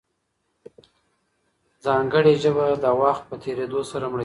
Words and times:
ځانګړې 1.85 2.33
ژبه 2.43 2.65
د 2.83 2.85
وخت 3.01 3.23
په 3.29 3.35
تېرېدو 3.43 3.79
سره 3.91 4.05
مړه 4.11 4.15
کېږي. 4.15 4.19